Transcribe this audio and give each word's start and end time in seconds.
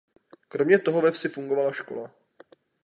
Kromě 0.47 0.79
toho 0.79 1.01
ve 1.01 1.11
vsi 1.11 1.29
fungovala 1.29 1.71
škola. 1.71 2.11